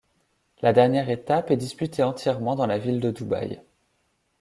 [0.63, 3.61] La dernière étape est disputée entièrement dans la ville de Dubaï.